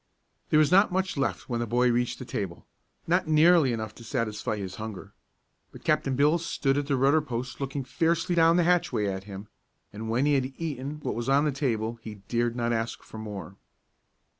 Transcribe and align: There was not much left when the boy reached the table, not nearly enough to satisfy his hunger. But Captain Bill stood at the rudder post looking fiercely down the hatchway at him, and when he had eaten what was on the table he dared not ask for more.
There 0.49 0.57
was 0.57 0.71
not 0.71 0.91
much 0.91 1.15
left 1.15 1.47
when 1.47 1.59
the 1.59 1.67
boy 1.67 1.91
reached 1.91 2.17
the 2.17 2.25
table, 2.25 2.65
not 3.05 3.27
nearly 3.27 3.71
enough 3.71 3.93
to 3.93 4.03
satisfy 4.03 4.55
his 4.55 4.77
hunger. 4.77 5.13
But 5.71 5.83
Captain 5.83 6.15
Bill 6.15 6.39
stood 6.39 6.75
at 6.75 6.87
the 6.87 6.97
rudder 6.97 7.21
post 7.21 7.61
looking 7.61 7.83
fiercely 7.83 8.33
down 8.33 8.55
the 8.57 8.63
hatchway 8.63 9.05
at 9.05 9.25
him, 9.25 9.47
and 9.93 10.09
when 10.09 10.25
he 10.25 10.33
had 10.33 10.53
eaten 10.57 11.01
what 11.01 11.13
was 11.13 11.29
on 11.29 11.45
the 11.45 11.51
table 11.51 11.99
he 12.01 12.15
dared 12.27 12.55
not 12.55 12.73
ask 12.73 13.03
for 13.03 13.19
more. 13.19 13.57